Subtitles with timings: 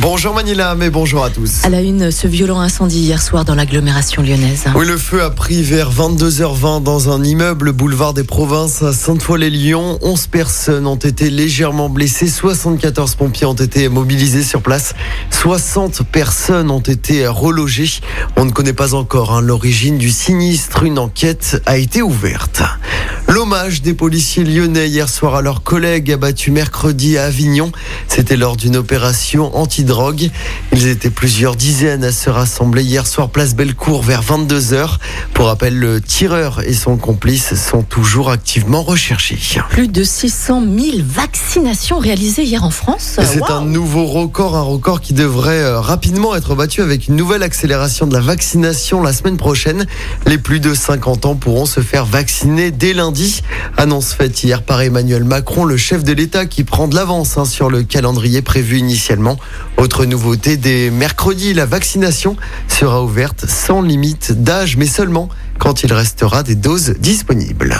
[0.00, 1.64] Bonjour Manila, mais bonjour à tous.
[1.64, 4.66] À la une, ce violent incendie hier soir dans l'agglomération lyonnaise.
[4.76, 9.98] Oui, le feu a pris vers 22h20 dans un immeuble boulevard des Provinces à Sainte-Foy-les-Lyons.
[10.00, 14.94] 11 personnes ont été légèrement blessées, 74 pompiers ont été mobilisés sur place,
[15.30, 18.00] 60 personnes ont été relogées.
[18.36, 22.62] On ne connaît pas encore hein, l'origine du sinistre, une enquête a été ouverte.
[23.28, 27.72] L'hommage des policiers lyonnais hier soir à leurs collègues abattus mercredi à Avignon,
[28.06, 29.54] c'était lors d'une opération
[29.88, 30.30] anti-drogue.
[30.72, 34.98] Ils étaient plusieurs dizaines à se rassembler hier soir place Bellecour vers 22h.
[35.34, 39.38] Pour rappel, le tireur et son complice sont toujours activement recherchés.
[39.70, 43.18] Plus de 600 000 vaccinations réalisées hier en France.
[43.22, 47.42] C'est un nouveau record, un record qui devrait euh, rapidement être battu avec une nouvelle
[47.42, 49.86] accélération de la vaccination la semaine prochaine.
[50.26, 53.42] Les plus de 50 ans pourront se faire vacciner dès lundi.
[53.76, 57.44] Annonce faite hier par Emmanuel Macron, le chef de l'État qui prend de l'avance hein,
[57.44, 59.38] sur le calendrier prévu initialement.
[59.78, 65.92] Autre nouveauté, dès mercredi, la vaccination sera ouverte sans limite d'âge, mais seulement quand il
[65.92, 67.78] restera des doses disponibles.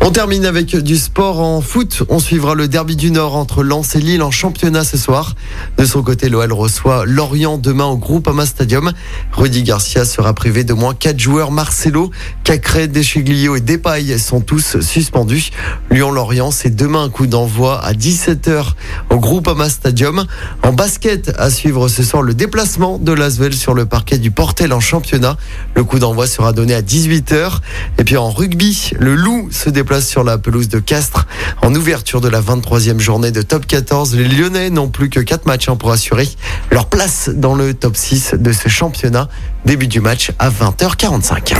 [0.00, 2.02] On termine avec du sport en foot.
[2.08, 5.34] On suivra le derby du Nord entre Lens et Lille en championnat ce soir.
[5.78, 8.92] De son côté, l'OL reçoit Lorient demain au Groupama Stadium.
[9.32, 11.50] Rudy Garcia sera privé de moins quatre joueurs.
[11.50, 12.10] Marcelo,
[12.42, 15.50] Cacré, Deschiglio et Depay sont tous suspendus.
[15.90, 18.72] Lyon-Lorient, c'est demain un coup d'envoi à 17h
[19.10, 20.26] au Groupama Stadium.
[20.62, 24.72] En basket, à suivre ce soir le déplacement de Lasvel sur le parquet du Portel
[24.72, 25.36] en championnat.
[25.74, 27.03] Le coup d'envoi sera donné à 18h.
[27.98, 31.26] Et puis en rugby, le Loup se déplace sur la pelouse de Castres.
[31.62, 35.46] En ouverture de la 23e journée de top 14, les Lyonnais n'ont plus que 4
[35.46, 36.28] matchs hein, pour assurer
[36.70, 39.28] leur place dans le top 6 de ce championnat.
[39.64, 41.54] Début du match à 20h45.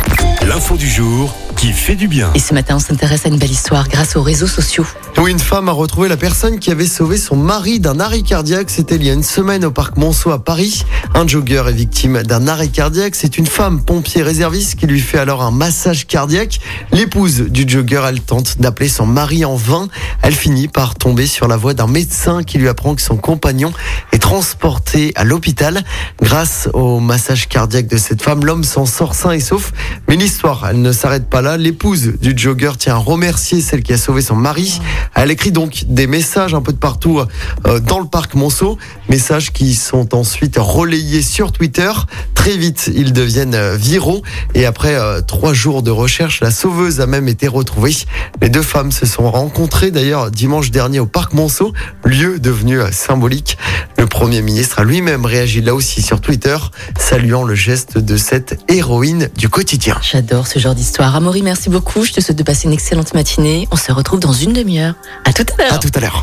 [0.46, 2.30] L'info du jour qui fait du bien.
[2.34, 4.84] Et ce matin, on s'intéresse à une belle histoire grâce aux réseaux sociaux.
[5.16, 8.68] Où une femme a retrouvé la personne qui avait sauvé son mari d'un arrêt cardiaque.
[8.68, 10.84] C'était il y a une semaine au parc Monceau à Paris.
[11.14, 13.14] Un jogger est victime d'un arrêt cardiaque.
[13.14, 16.60] C'est une femme pompier réserviste qui lui fait alors un massage cardiaque.
[16.92, 19.88] L'épouse du jogger, elle tente d'appeler son mari en vain.
[20.22, 23.72] Elle finit par tomber sur la voie d'un médecin qui lui apprend que son compagnon
[24.12, 25.82] est transporté à l'hôpital.
[26.20, 29.72] Grâce au massage cardiaque de cette femme, l'homme s'en sort sain et sauf.
[30.08, 31.56] Mais l'histoire, elle ne s'arrête pas là.
[31.56, 34.80] L'épouse du jogger tient à remercier celle qui a sauvé son mari.
[35.14, 37.20] Elle écrit donc des messages un peu de partout
[37.66, 38.78] euh, dans le parc Monceau,
[39.08, 41.90] messages qui sont ensuite relayés sur Twitter.
[42.34, 44.22] Très vite, ils deviennent euh, viraux
[44.54, 47.94] et après euh, trois jours de recherche, la sauveuse a même été retrouvée.
[48.40, 51.72] Les deux femmes se sont rencontrées d'ailleurs dimanche dernier au parc Monceau,
[52.04, 53.58] lieu devenu euh, symbolique.
[53.98, 56.56] Le Premier ministre a lui-même réagi là aussi sur Twitter,
[56.98, 59.98] saluant le geste de cette héroïne du quotidien.
[60.02, 61.14] J'adore ce genre d'histoire.
[61.16, 62.04] Amaury, merci beaucoup.
[62.04, 63.68] Je te souhaite de passer une excellente matinée.
[63.70, 64.94] On se retrouve dans une demi-heure.
[65.24, 65.74] À tout à l'heure.
[65.74, 66.22] À tout à l'heure.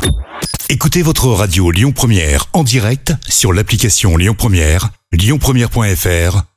[0.68, 6.51] Écoutez votre radio Lyon Première en direct sur l'application Lyon Première, lyonpremière.fr